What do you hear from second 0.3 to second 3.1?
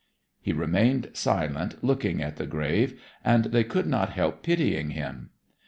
He remained silent, looking at the grave,